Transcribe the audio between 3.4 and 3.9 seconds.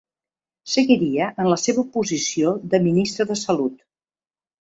Salut.